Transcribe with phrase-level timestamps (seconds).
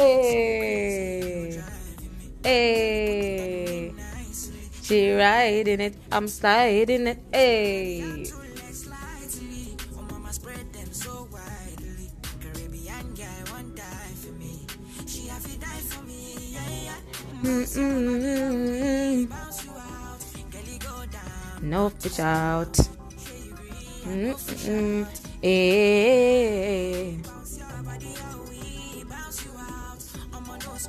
[0.00, 1.60] Hey,
[2.42, 3.92] hey.
[4.80, 7.18] She riding it, I'm sliding it.
[7.30, 8.24] Hey.
[17.44, 19.28] Mm-mm.
[21.60, 22.72] No fish out.
[24.08, 25.06] Mm-mm.
[25.42, 27.29] Eh.
[30.80, 30.88] Eh.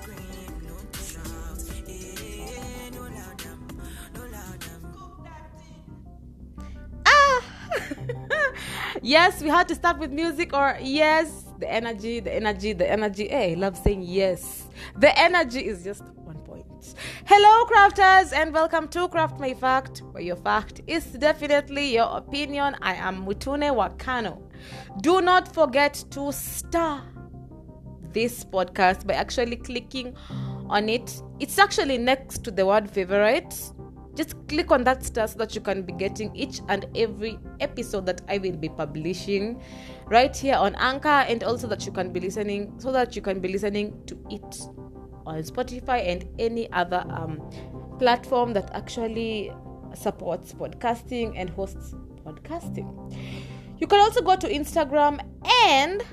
[7.05, 7.43] Ah!
[9.01, 13.27] yes, we had to start with music, or yes, the energy, the energy, the energy.
[13.27, 14.69] Hey, I love saying yes.
[14.97, 16.65] The energy is just one point.
[17.25, 22.77] Hello, crafters, and welcome to Craft My Fact, where your fact is definitely your opinion.
[22.81, 24.41] I am Mutune Wakano.
[25.01, 27.03] Do not forget to star
[28.13, 30.15] this podcast by actually clicking
[30.69, 31.21] on it.
[31.39, 33.53] It's actually next to the word favorite.
[34.13, 38.05] Just click on that star so that you can be getting each and every episode
[38.07, 39.61] that I will be publishing
[40.07, 43.39] right here on Anchor, and also that you can be listening so that you can
[43.39, 44.61] be listening to it
[45.25, 47.39] on Spotify and any other um,
[47.99, 49.51] platform that actually
[49.93, 51.95] supports podcasting and hosts
[52.25, 52.87] podcasting.
[53.79, 55.19] You can also go to Instagram
[55.67, 56.03] and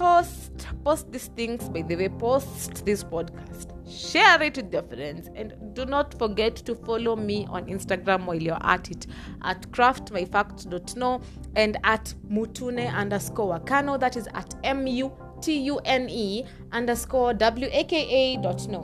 [0.00, 3.68] post post these things by the way post this podcast.
[3.86, 8.40] Share it with your friends and do not forget to follow me on instagram while
[8.40, 9.06] you're at it
[9.42, 11.20] at craftmyfact.no
[11.54, 18.80] and at mutune underscore wakano that is at m-u-t-u-n-e underscore w-a-k-a dot no.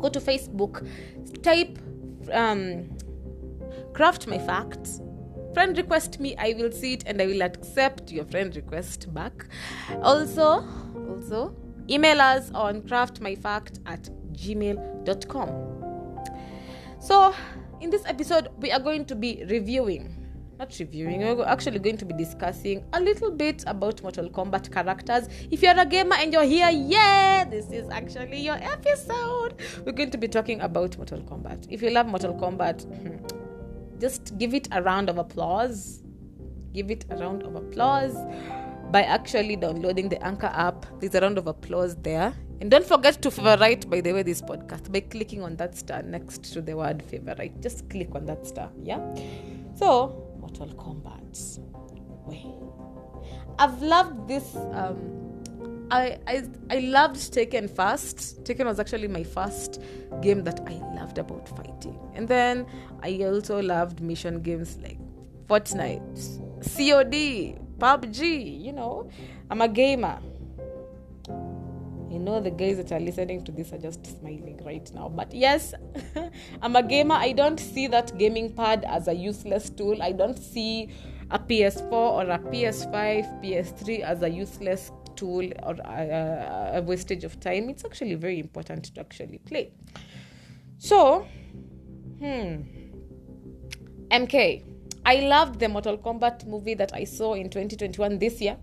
[0.00, 0.86] Go to facebook
[1.42, 1.78] type
[2.32, 2.96] um,
[3.92, 5.00] craft my facts
[5.54, 9.46] friend request me i will see it and i will accept your friend request back.
[10.02, 10.64] Also
[11.10, 11.54] also
[11.90, 15.48] email us on craftmyfact at gmail.com
[17.00, 17.34] so
[17.80, 20.14] in this episode we are going to be reviewing
[20.58, 25.28] not reviewing we're actually going to be discussing a little bit about mortal kombat characters.
[25.52, 29.54] If you're a gamer and you're here yeah this is actually your episode.
[29.86, 31.66] We're going to be talking about mortal kombat.
[31.70, 33.47] If you love mortal kombat hmm,
[34.00, 36.02] just give it a round of applause.
[36.72, 38.14] Give it a round of applause
[38.90, 40.86] by actually downloading the Anchor app.
[41.00, 42.34] There's a round of applause there.
[42.60, 46.02] And don't forget to favorite, by the way, this podcast by clicking on that star
[46.02, 47.60] next to the word favorite.
[47.60, 48.98] Just click on that star, yeah?
[49.76, 51.60] So, Mortal Kombat.
[52.26, 52.46] Wait.
[53.58, 54.56] I've loved this.
[54.56, 55.27] Um,
[55.90, 58.44] I, I I loved Tekken first.
[58.44, 59.82] Tekken was actually my first
[60.20, 61.98] game that I loved about fighting.
[62.14, 62.66] And then
[63.02, 64.98] I also loved mission games like
[65.48, 66.40] Fortnite,
[66.76, 69.08] COD, PUBG, you know.
[69.50, 70.18] I'm a gamer.
[72.10, 75.08] You know the guys that are listening to this are just smiling right now.
[75.08, 75.74] But yes,
[76.62, 77.14] I'm a gamer.
[77.14, 80.02] I don't see that gaming pad as a useless tool.
[80.02, 80.90] I don't see
[81.30, 87.38] a PS4 or a PS5, PS3 as a useless tool or a, a, wastage of
[87.40, 87.68] time.
[87.68, 89.72] It's actually very important to actually play.
[90.78, 91.26] So,
[92.18, 92.62] hmm,
[94.10, 94.64] MK.
[95.04, 98.56] I loved the Mortal Kombat movie that I saw in 2021 this year.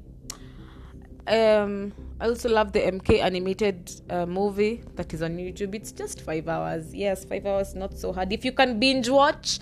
[1.28, 5.74] Um, I also love the MK animated uh, movie that is on YouTube.
[5.76, 6.94] It's just five hours.
[6.94, 8.32] Yes, five hours, not so hard.
[8.32, 9.60] If you can binge watch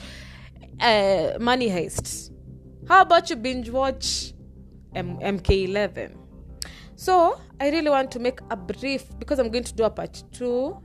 [0.80, 2.32] uh, Money Heist,
[2.88, 4.34] how about you binge watch
[4.94, 6.23] M- MK11?
[6.96, 10.24] So I really want to make a brief because I'm going to do a part
[10.32, 10.78] two.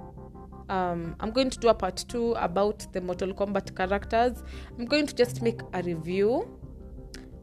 [0.68, 4.42] Um, I'm going to do a part two about the Mortal Kombat characters.
[4.78, 6.54] I'm going to just make a review.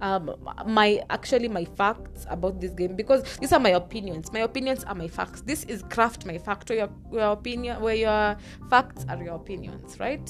[0.02, 0.36] Um,
[0.68, 4.32] my actually my facts about this game because these are my opinions.
[4.34, 5.42] My opinions are my facts.
[5.42, 8.38] This is craft my fact where your, your opinion where your
[8.70, 10.30] facts are your opinions, right?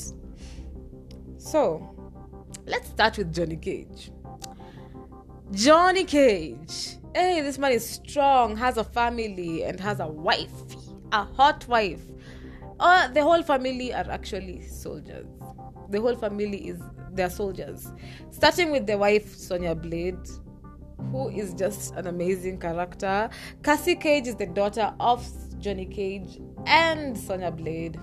[1.38, 2.16] So
[2.66, 4.12] let's start with Johnny Cage.
[5.52, 10.52] Johnny Cage hey, this man is strong, has a family, and has a wife,
[11.14, 12.02] a hot wife.
[12.78, 15.26] Uh, the whole family are actually soldiers.
[15.90, 16.82] The whole family is
[17.14, 17.88] they're soldiers.
[18.32, 20.28] Starting with the wife, Sonya Blade,
[21.12, 23.30] who is just an amazing character.
[23.64, 25.26] Cassie Cage is the daughter of
[25.58, 27.98] Johnny Cage and Sonya Blade.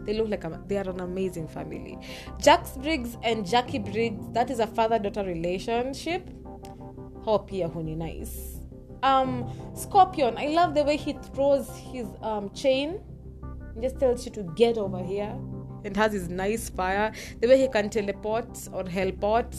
[0.00, 1.98] They look like a, they are an amazing family.
[2.42, 6.28] Jax Briggs and Jacqui Briggs, that is a father daughter relationship.
[7.24, 8.55] How pia huni nice
[9.10, 9.32] um
[9.74, 12.98] scorpion i love the way he throws his um chain
[13.74, 15.34] and just tells you to get over here
[15.84, 19.54] and has his nice fire the way he can teleport or helport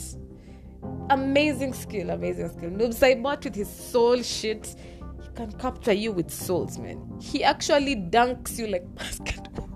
[1.10, 4.76] amazing skill amazing skill noob saibot with his soul shit
[5.22, 7.00] he can capture you with souls, man.
[7.20, 9.68] He actually dunks you like basketball.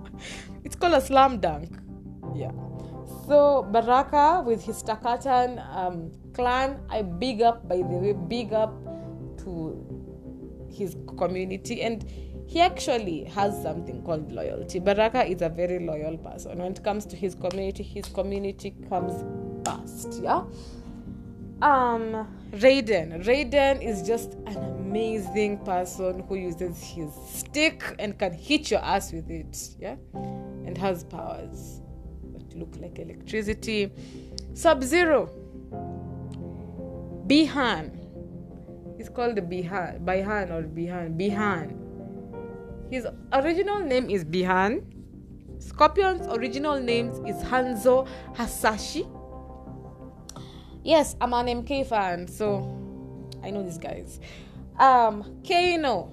[0.65, 1.71] It's called a slam dunk.
[2.35, 2.53] Yeah.
[3.27, 8.73] So Baraka with his Tarkatan um, clan, I big up by the way, big up
[9.45, 12.05] to his community and
[12.47, 14.79] he actually has something called loyalty.
[14.79, 16.59] Baraka is a very loyal person.
[16.59, 19.25] When it comes to his community, his community comes
[19.67, 20.23] first.
[20.23, 20.45] Yeah.
[21.63, 23.25] Um, Raiden.
[23.25, 29.13] Raiden is just an amazing person who uses his stick and can hit your ass
[29.13, 29.77] with it.
[29.79, 31.81] Yeah, and has powers
[32.33, 33.93] that look like electricity.
[34.55, 35.31] Sub Zero.
[37.29, 38.02] Bihan.
[39.03, 41.75] He's called the Bihan, Bihan or Bihan, Bihan.
[42.89, 44.87] His original name is Bihan.
[45.59, 48.07] Scorpion's original name is Hanzo
[48.37, 49.05] Hasashi.
[50.85, 52.63] Yes, I'm an MK fan, so
[53.43, 54.21] I know these guys.
[54.79, 56.13] Um, Kano.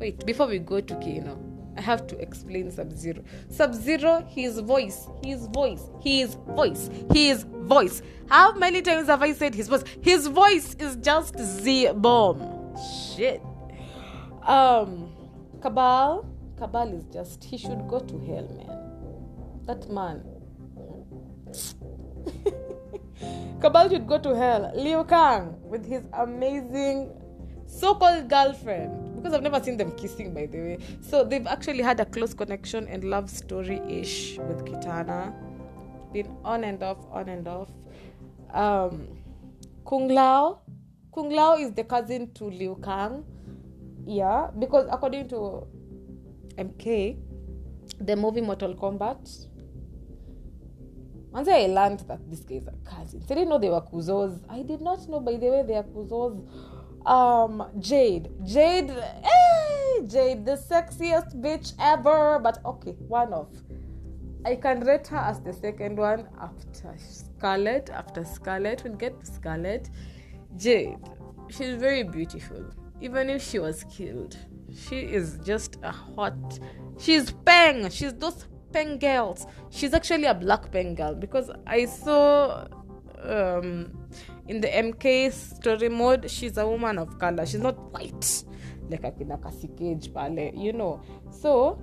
[0.00, 1.38] Wait, before we go to Kano,
[1.76, 3.22] I have to explain Sub Zero.
[3.50, 8.02] Sub Zero, his voice, his voice, his voice, his voice.
[8.28, 9.84] How many times have I said his voice?
[10.00, 12.74] His voice is just Z bomb.
[13.14, 13.40] Shit.
[14.42, 15.12] Um,
[15.60, 16.26] Kabal,
[16.58, 18.70] Kabal is just, he should go to hell, man.
[19.66, 20.22] That man.
[23.60, 24.72] Kabal should go to hell.
[24.74, 27.10] Liu Kang with his amazing
[27.66, 30.78] so-called girlfriend because I've never seen them kissing by the way.
[31.00, 35.34] So they've actually had a close connection and love story-ish with Kitana.
[36.12, 37.68] Been on and off, on and off.
[38.54, 39.08] Um,
[39.84, 40.60] Kung Lao.
[41.12, 43.24] Kung Lao is the cousin to Liu Kang.
[44.06, 45.66] Yeah, because according to
[46.56, 47.18] MK,
[48.00, 49.48] the movie Mortal Kombat,
[51.32, 53.24] once I learned that these guys are cousins.
[53.28, 54.40] I didn't know they were kuzos.
[54.48, 56.48] I did not know, by the way, they are kuzos.
[57.06, 58.30] Um, Jade.
[58.44, 62.38] Jade, hey, Jade, the sexiest bitch ever.
[62.40, 63.48] But okay, one of.
[64.44, 67.90] I can rate her as the second one after Skarlet.
[67.90, 69.88] After Skarlet, we'll get to Skarlet.
[70.56, 70.98] Jade,
[71.48, 72.64] she's very beautiful.
[73.00, 74.36] Even if she was killed,
[74.74, 76.58] she is just a hot.
[76.98, 77.88] She's peng.
[77.90, 79.46] She's those peng girls.
[79.70, 82.66] She's actually a black peng girl because I saw
[83.22, 84.05] um,
[84.48, 87.46] in the MK story mode, she's a woman of color.
[87.46, 88.44] She's not white
[88.90, 91.00] like a Cassie Cage pale, you know.
[91.30, 91.80] So,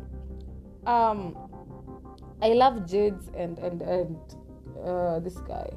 [0.85, 1.37] um,
[2.41, 4.17] I love Jade's and and and
[4.83, 5.69] uh, this guy,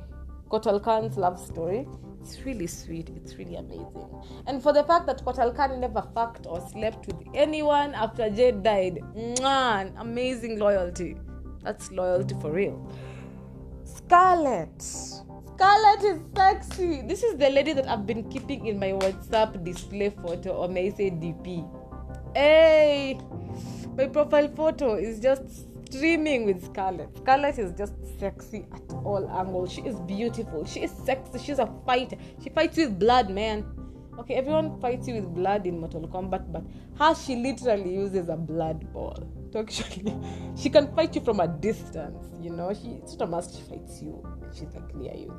[0.51, 1.87] Kotal Khan's love story.
[2.21, 3.11] It's really sweet.
[3.11, 4.09] It's really amazing.
[4.49, 8.65] And for the fact that Kotal Khan never fucked or slept with anyone after Jade
[8.65, 8.99] died,
[9.41, 11.17] man, amazing loyalty.
[11.63, 12.93] That's loyalty for real.
[13.85, 15.25] Skarlet.
[15.56, 17.00] Skarlet is sexy.
[17.00, 20.88] This is the lady that I've been keeping in my WhatsApp display photo or may
[20.88, 21.67] I say DP.
[22.35, 23.19] Hey,
[23.97, 27.11] my profile photo is just streaming with Skarlet.
[27.23, 29.73] Skarlet is just sexy at all angles.
[29.73, 30.67] She is beautiful.
[30.67, 31.38] She is sexy.
[31.38, 32.19] She's a fighter.
[32.44, 33.64] She fights with blood, man.
[34.19, 36.64] Okay, everyone fights you with blood in Mortal Kombat, but
[36.99, 40.17] how she literally uses a blood ball to actually.
[40.57, 42.25] She can fight you from a distance.
[42.41, 43.57] You know, she it's not a must.
[43.57, 44.25] She fights you.
[44.55, 45.35] She's like near you.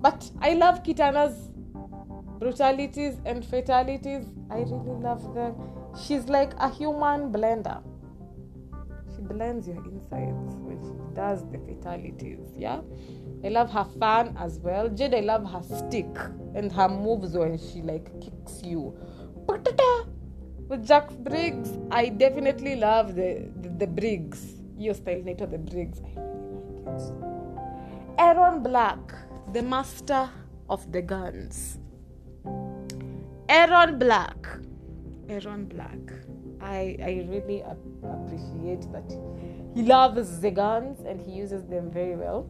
[0.00, 1.50] But I love Kitana's
[2.38, 4.26] brutalities and fatalities.
[4.50, 5.54] I really love them.
[6.06, 7.82] She's like a human blender
[9.18, 12.40] she blends your insides when she does the fatalities.
[12.56, 12.80] Yeah,
[13.44, 14.88] I love her fan as well.
[14.88, 16.06] Jade, I love her stick
[16.54, 18.96] and her moves when she like kicks you.
[20.68, 24.40] With Jack Briggs, I definitely love the the, the Briggs.
[24.76, 26.00] Your style, Nato, the Briggs.
[26.04, 28.18] I really like it.
[28.18, 28.98] Erron Black,
[29.54, 30.28] the master
[30.68, 31.78] of the guns.
[33.48, 34.46] Erron Black.
[35.28, 36.12] Erron Black.
[36.60, 39.10] I, I really appreciate that
[39.74, 42.46] he loves the guns and he uses them very well.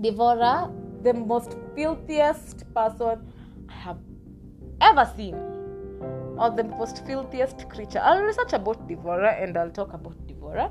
[0.00, 0.70] D'Vorah,
[1.02, 3.32] the most filthiest person
[3.68, 3.98] I have
[4.80, 5.36] ever seen,
[6.40, 8.00] or the most filthiest creature.
[8.02, 10.70] I'll research about D'Vorah and I'll talk about D'Vorah.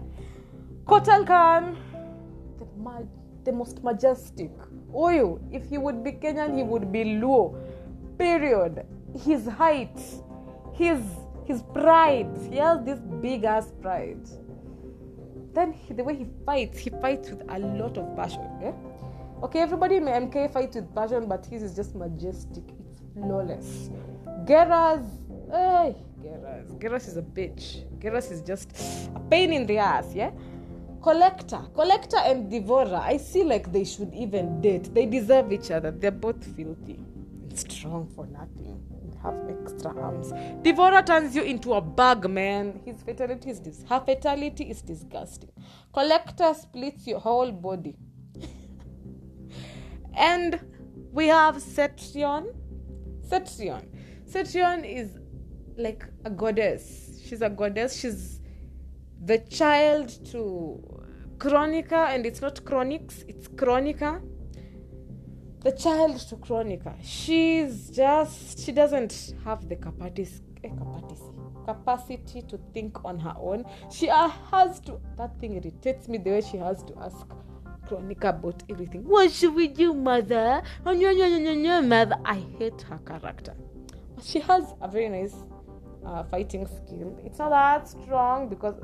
[0.85, 1.77] Kotal Khan,
[2.57, 3.07] the, ma-
[3.43, 4.51] the most majestic.
[4.93, 7.55] Oyo, if he would be Kenyan, he would be Luo.
[8.17, 8.85] Period.
[9.15, 9.97] His height,
[10.73, 10.99] his
[11.45, 12.29] his pride.
[12.51, 14.23] He has this big ass pride.
[15.53, 18.47] Then he, the way he fights, he fights with a lot of passion.
[18.61, 18.73] Yeah?
[19.43, 22.63] Okay, everybody in MK fights with passion, but his is just majestic.
[22.91, 23.89] It's flawless.
[24.45, 25.03] Geras,
[25.51, 26.79] hey, Geras.
[26.79, 27.85] Geras is a bitch.
[27.99, 28.71] Geras is just
[29.15, 30.31] a pain in the ass, yeah?
[31.01, 31.61] Collector.
[31.73, 33.01] Collector and D'Vorah.
[33.01, 34.93] I see like they should even date.
[34.93, 35.91] They deserve each other.
[35.91, 36.99] They're both filthy.
[37.53, 38.83] strong for nothing.
[39.23, 40.31] Have extra arms.
[40.63, 42.79] D'Vorah turns you into a bug, man.
[42.85, 43.83] His fatality is this.
[43.89, 45.51] Her fatality is disgusting.
[45.93, 47.95] Collector splits your whole body.
[50.13, 50.59] and
[51.11, 52.55] we have Cetrion.
[53.27, 53.85] Cetrion.
[54.25, 55.17] Cetrion is
[55.79, 57.21] like a goddess.
[57.25, 57.95] She's a goddess.
[57.95, 58.39] She's
[59.23, 60.99] the child to
[61.37, 64.21] Kronika, and it's not Chronics, it's Kronika.
[65.61, 66.95] The child to Kronika.
[67.01, 70.29] She's just, she doesn't have the capacity,
[70.63, 71.21] eh, capacity,
[71.65, 73.65] capacity to think on her own.
[73.91, 77.25] She uh, has to, that thing irritates me the way she has to ask
[77.87, 79.03] Kronika about everything.
[79.03, 80.61] What should we do, mother?
[80.85, 82.17] Oh, no, no, no, no, no, mother.
[82.23, 83.55] I hate her character.
[84.15, 85.35] But she has a very nice
[86.05, 87.17] uh, fighting skill.
[87.23, 88.75] It's not that strong because,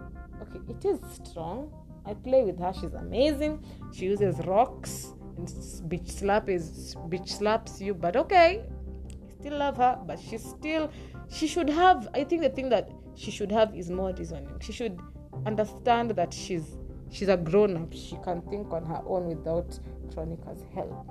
[0.42, 1.72] okay, it is strong.
[2.06, 2.74] I play with her.
[2.74, 3.64] She's amazing.
[3.94, 5.48] She uses rocks and
[5.90, 7.94] bitch slap is bitch slaps you.
[7.94, 10.00] But okay, I still love her.
[10.06, 10.92] But she still,
[11.30, 12.08] she should have.
[12.14, 14.60] I think the thing that she should have is more reasoning.
[14.62, 15.00] She should
[15.46, 16.78] understand that she's
[17.10, 17.94] she's a grown up.
[17.94, 19.80] She can think on her own without
[20.10, 21.08] Kronika's help.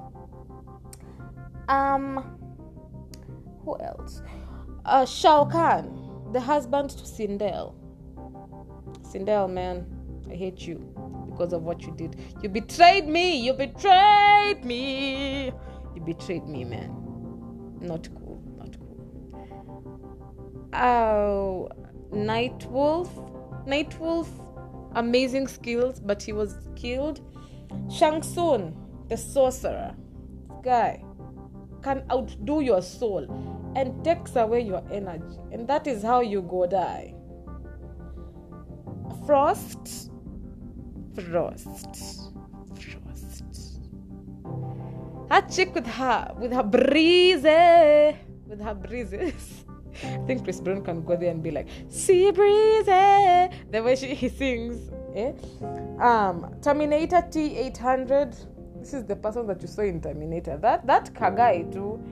[1.69, 2.39] Um,
[3.65, 4.23] who else?
[4.85, 7.75] Uh, Shao Kahn, the husband to Sindel.
[9.03, 9.87] Sindel, man,
[10.31, 10.79] I hate you
[11.31, 12.17] because of what you did.
[12.43, 13.39] You betrayed me.
[13.39, 15.53] You betrayed me.
[15.95, 16.91] You betrayed me, man.
[17.81, 18.43] Not cool.
[18.59, 20.71] Not cool.
[20.75, 21.69] Oh,
[22.13, 23.11] Night Wolf.
[23.67, 24.29] Night Wolf,
[24.95, 27.21] amazing skills, but he was killed.
[27.91, 28.77] Shang Tsung,
[29.09, 29.95] the sorcerer.
[30.63, 31.03] Guy
[31.83, 33.27] can outdo your soul
[33.77, 35.39] and takes away your energy.
[35.53, 37.15] And that is how you go die.
[39.27, 40.11] Frost.
[41.15, 42.31] Frost.
[42.79, 43.35] Frost.
[45.29, 48.17] That chick with her with her breezy
[48.47, 49.65] with her breezes.
[50.05, 52.91] I think Chris Brown can go there and be like, "Sea breezy,"
[53.71, 54.91] the way she he sings.
[55.15, 55.33] Eh?
[56.01, 58.37] Um, Terminator T eight hundred.
[58.79, 60.57] This is the person that you saw in Terminator.
[60.59, 62.03] That that Kagai too.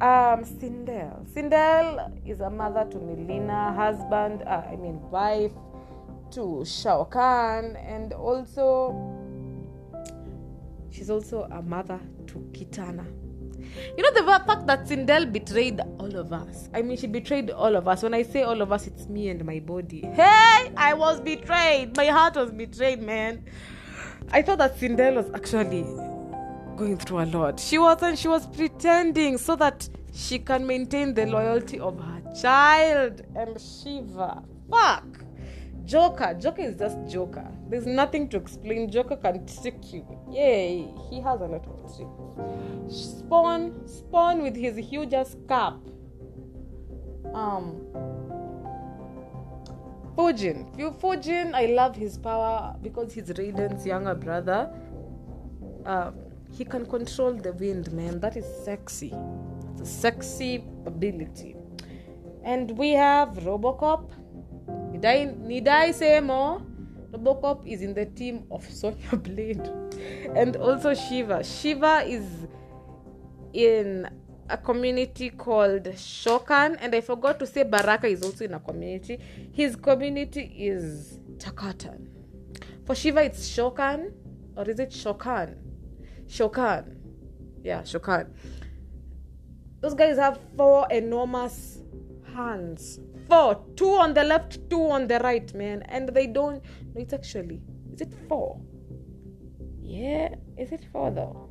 [0.00, 1.26] Um, Sindel.
[1.32, 5.52] Sindel is a mother to Mileena, husband, uh, I mean wife
[6.32, 8.94] to Shao Kahn, and also
[10.90, 13.06] she's also a mother to Kitana.
[13.96, 16.68] You know the fact that Sindel betrayed all of us.
[16.74, 18.02] I mean, she betrayed all of us.
[18.02, 20.02] When I say all of us, it's me and my body.
[20.02, 21.96] Hey, I was betrayed.
[21.96, 23.44] My heart was betrayed, man.
[24.30, 25.84] I thought that Sindel was actually
[26.76, 27.58] going through a lot.
[27.58, 33.22] She wasn't, she was pretending so that she can maintain the loyalty of her child
[33.34, 34.42] and Sheeva.
[34.70, 35.04] Fuck.
[35.84, 36.34] Joker.
[36.34, 37.46] Joker is just Joker.
[37.68, 38.90] There's nothing to explain.
[38.90, 40.04] Joker can trick you.
[40.30, 40.88] Yay.
[41.08, 42.96] He has a lot of tricks.
[42.96, 43.86] Spawn.
[43.86, 45.74] Spawn with his huge ass cap.
[47.32, 47.82] Um.
[50.16, 50.74] Fujin.
[50.98, 54.70] Fujin, I love his power because he's Raiden's younger brother.
[55.84, 56.14] Um,
[56.56, 58.18] he can control the wind, man.
[58.20, 59.12] That is sexy.
[59.72, 61.54] It's a sexy ability.
[62.44, 64.10] And we have Robocop.
[64.92, 66.62] Need I, need I say more?
[67.12, 69.68] Robocop is in the team of Sonya Blade.
[70.34, 71.40] And also Sheeva.
[71.40, 72.24] Sheeva is
[73.52, 74.08] in
[74.48, 76.78] a community called Shokan.
[76.80, 79.18] And I forgot to say Baraka is also in a community.
[79.52, 82.06] His community is Tarkatan.
[82.86, 84.12] For Sheeva, it's Shokan.
[84.56, 85.65] Or is it Shokan?
[86.28, 86.96] Shokan.
[87.62, 88.28] Yeah, Shokan.
[89.80, 91.82] Those guys have four enormous
[92.34, 93.00] hands.
[93.28, 93.64] Four.
[93.76, 95.82] Two on the left, two on the right, man.
[95.82, 96.62] And they don't.
[96.94, 97.60] No, it's actually.
[97.92, 98.60] Is it four?
[99.80, 100.34] Yeah.
[100.56, 101.46] Is it four though?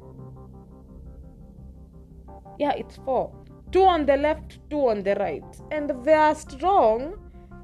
[2.60, 3.34] Yeah, it's four.
[3.72, 5.44] Two on the left, two on the right.
[5.72, 7.16] And they are strong.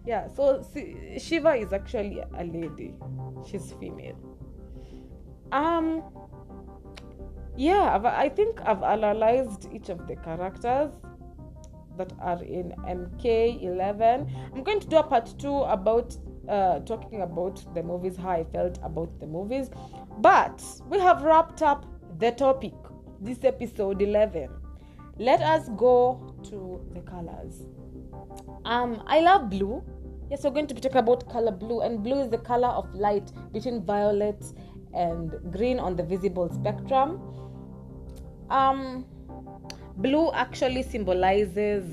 [0.06, 2.96] Yeah, so see, Sheeva is actually a lady.
[3.48, 4.18] She's female.
[5.52, 6.04] Um,
[7.58, 10.92] yeah I've, i think i've analyzed each of the characters
[11.98, 16.16] that are in mk11 i'm going to do a part two about
[16.50, 19.70] uh, talking about the movies how i felt about the movies.
[20.20, 21.86] But we have wrapped up
[22.20, 22.74] the topic
[23.20, 24.50] this episode 11
[25.18, 27.62] let us go to the colors.
[28.66, 29.84] Um i love blue.
[30.30, 32.94] Yes we're going to be talking about color blue and blue is the color of
[32.96, 34.44] light between violet
[34.94, 37.22] and green on the visible spectrum
[38.50, 39.06] um
[39.98, 41.86] blue actually symbolizes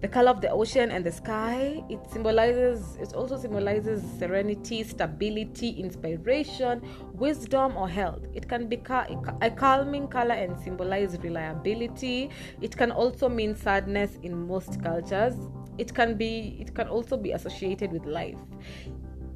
[0.00, 1.82] the color of the ocean and the sky.
[1.88, 6.82] It symbolizes, it also symbolizes serenity, stability, inspiration,
[7.14, 8.26] wisdom, or health.
[8.34, 8.76] It can be
[9.40, 12.30] a calming color and symbolize reliability.
[12.60, 15.34] It can also mean sadness in most cultures.
[15.78, 18.38] It can be, it can also be associated with life.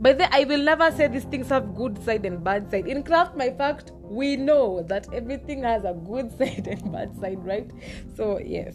[0.00, 2.86] But then I will never say these things have good side and bad side.
[2.86, 7.44] In craft my fact, we know that everything has a good side and bad side,
[7.44, 7.70] right?
[8.16, 8.74] So yes.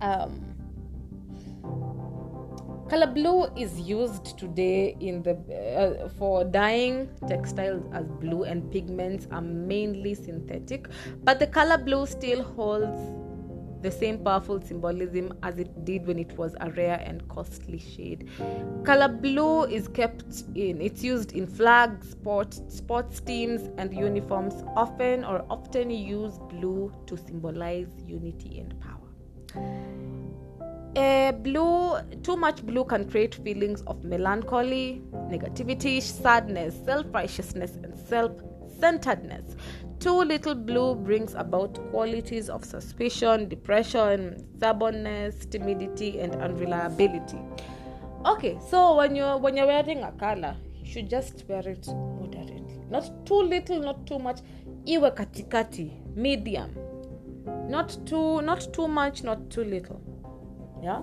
[0.00, 0.48] Um,
[2.88, 9.26] color blue is used today in the uh, for dyeing textiles as blue and pigments
[9.30, 10.88] are mainly synthetic
[11.22, 13.27] but the color blue still holds
[13.82, 18.28] the same powerful symbolism as it did when it was a rare and costly shade.
[18.84, 25.24] Color blue is kept in, it's used in flags, sport, sports teams, and uniforms, often
[25.24, 28.98] or often use blue to symbolize unity and power.
[30.96, 37.96] Uh, blue, too much blue can create feelings of melancholy, negativity, sadness, self righteousness, and
[37.96, 38.32] self
[38.80, 39.56] centeredness.
[40.00, 47.38] Too little blue brings about qualities of suspicion, depression, stubbornness, timidity, and unreliability.
[48.24, 52.78] Okay, so when you're when you're wearing a color, you should just wear it moderately.
[52.88, 54.38] Not too little, not too much.
[54.86, 56.70] Iwe katikati, medium.
[57.68, 60.00] Not too not too much, not too little.
[60.80, 61.02] Yeah?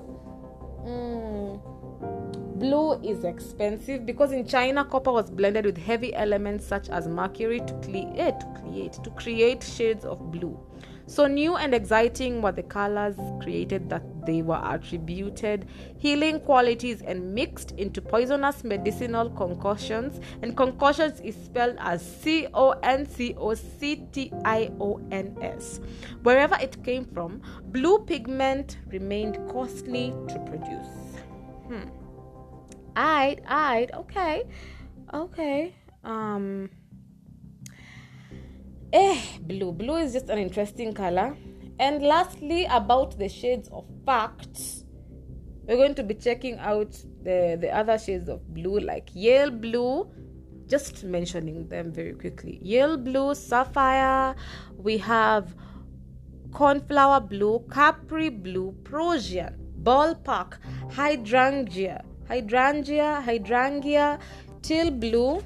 [0.86, 2.45] Mm.
[2.56, 7.60] Blue is expensive because in China, copper was blended with heavy elements such as mercury
[7.60, 7.74] to,
[8.16, 10.58] eh, to create to create shades of blue.
[11.08, 17.36] So new and exciting were the colors created that they were attributed healing qualities and
[17.36, 20.22] mixed into poisonous medicinal concoctions.
[20.42, 25.38] And concoctions is spelled as C O N C O C T I O N
[25.42, 25.82] S.
[26.24, 30.88] Wherever it came from, blue pigment remained costly to produce.
[31.68, 32.05] Hmm.
[32.96, 34.44] I'd, I'd, okay,
[35.14, 35.76] okay.
[36.04, 36.70] Um,
[38.94, 39.72] eh, blue.
[39.72, 41.36] Blue is just an interesting color.
[41.80, 44.86] And lastly, about the shades of facts,
[45.68, 46.92] we're going to be checking out
[47.24, 50.10] the, the other shades of blue, like Yale blue,
[50.68, 52.60] just mentioning them very quickly.
[52.62, 54.36] Yale blue, sapphire,
[54.78, 55.54] we have
[56.52, 60.58] cornflower blue, capri blue, Prussian, ballpark,
[60.92, 64.20] hydrangea, hydrangea, hydrangea,
[64.62, 65.44] teal blue,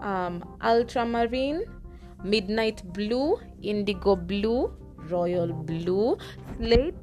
[0.00, 1.64] um, ultramarine,
[2.24, 4.72] midnight blue, indigo blue,
[5.08, 6.16] royal blue,
[6.56, 6.94] slate,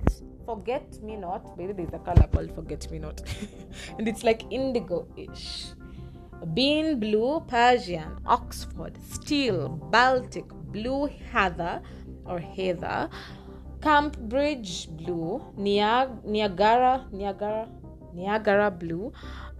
[0.46, 1.58] forget me not.
[1.58, 3.22] Maybe there's a color called forget me not,
[3.98, 5.66] and it's like indigo ish.
[6.54, 11.82] Bean blue, Persian, Oxford, steel, Baltic, blue heather
[12.26, 13.10] or heather,
[13.82, 17.70] Cambridge blue, Niagara, Niagara,
[18.16, 19.12] Niagara blue,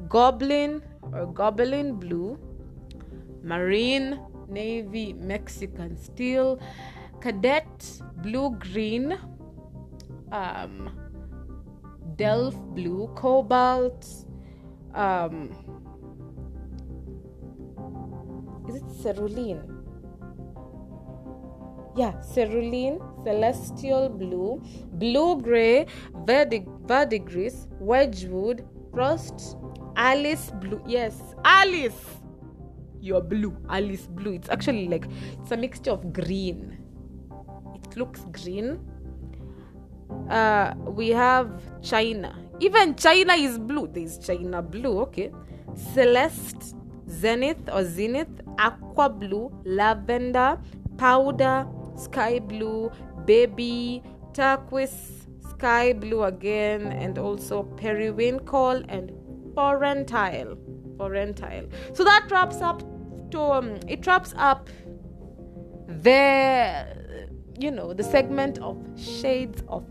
[0.08, 2.40] goblin or goblin blue,
[3.44, 6.60] marine, navy, Mexican steel,
[7.20, 9.18] cadet, blue green,
[10.32, 10.90] um,
[12.16, 14.08] delft blue, cobalt,
[14.94, 15.52] um,
[18.70, 19.62] is it cerulean?
[21.96, 24.62] Yeah, cerulean, celestial blue,
[24.94, 25.88] blue gray,
[26.26, 29.58] verdig- verdigris, Wedgwood, Frost,
[29.98, 30.82] Alice blue.
[30.88, 32.22] Yes, Alice.
[33.02, 33.56] You're blue.
[33.70, 34.34] Alice blue.
[34.34, 35.06] It's actually like
[35.42, 36.78] it's a mixture of green.
[37.76, 38.80] It looks green.
[40.30, 41.50] Uh, we have
[41.82, 42.36] China.
[42.60, 43.88] Even China is blue.
[43.92, 45.00] There's China blue.
[45.02, 45.32] Okay.
[45.94, 46.74] Celeste,
[47.10, 50.58] Zenith or Zenith, Aqua blue, Lavender,
[50.98, 52.90] Powder, Sky blue,
[53.26, 59.12] Baby, Turquoise, sky blue again and also periwinkle and
[59.56, 60.58] porentile
[60.98, 62.82] porentile so that wraps up
[63.32, 64.70] to um, it wraps up
[65.88, 66.86] the
[67.58, 69.86] you know the segment of shades of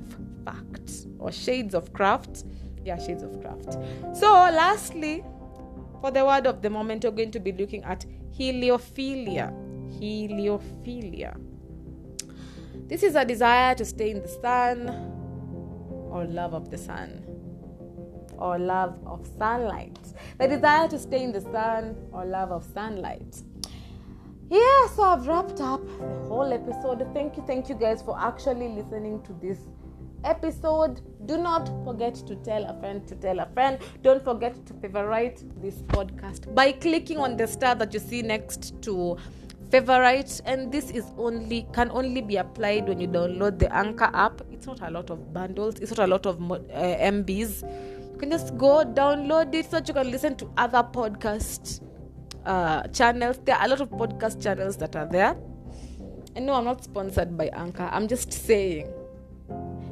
[0.45, 2.45] fact or shades of craft.
[2.85, 3.79] Yeah shades of craft.
[4.15, 5.25] So lastly
[6.03, 8.05] for the word of the moment we're going to be looking at
[8.39, 9.51] heliophilia.
[9.99, 11.37] Heliophilia
[12.87, 14.89] this is a desire to stay in the sun
[16.11, 17.25] or love of the sun
[18.39, 19.99] or love of sunlight.
[20.39, 23.43] The desire to stay in the sun or love of sunlight.
[24.51, 27.07] Yeah, so I've wrapped up the whole episode.
[27.15, 29.59] Thank you, thank you guys for actually listening to this
[30.25, 31.01] episode.
[31.27, 33.79] Do not forget to tell a friend to tell a friend.
[34.03, 38.81] Don't forget to favorite this podcast by clicking on the star that you see next
[38.83, 39.17] to
[39.75, 44.41] favorite and this is only can only be applied when you download the anchor app.
[44.53, 46.59] It's not a lot of bundles it's not a lot of uh,
[47.11, 47.63] mbs
[48.13, 51.81] you can just go download it so that you can listen to other podcast
[52.47, 53.41] uh, channels.
[53.45, 55.37] There are a lot of podcast channels that are there.
[56.37, 57.89] And no i'm not sponsored by anchor.
[57.91, 58.93] I'm just saying.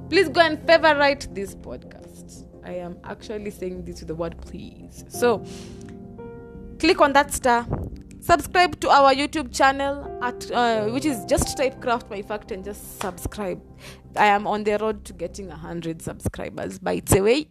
[0.09, 2.45] Please go and favorite this podcast.
[2.65, 5.05] I am actually saying this with the word please.
[5.09, 5.45] So
[6.79, 7.67] click on that star
[8.23, 12.65] subscribe to our youtube channel at uh, which is just type craft my fact and
[12.65, 13.61] just subscribe.
[14.17, 17.49] I am on the road to getting 100 subscribers by the way.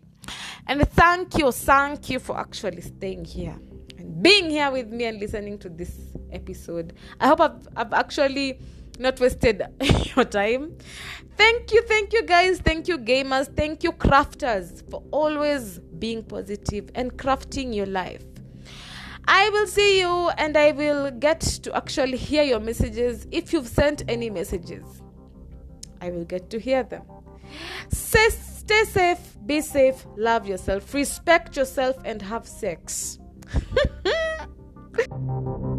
[0.68, 3.60] And thank you thank you for actually staying here
[3.98, 5.94] and being here with me and listening to this
[6.32, 6.94] episode.
[7.20, 8.60] I hope i've, I've actually
[8.98, 9.64] not wasted
[10.16, 10.78] your time.
[11.36, 12.60] Thank you thank you guys.
[12.60, 13.54] Thank you gamers.
[13.54, 18.24] Thank you crafters for always being positive and crafting your life
[19.28, 23.28] I will see you and I will get to actually hear your messages.
[23.32, 25.02] If you've sent any messages,
[26.02, 27.04] I will get to hear them.
[27.90, 33.20] Stay, stay safe, be safe, love yourself, respect yourself, and have sex.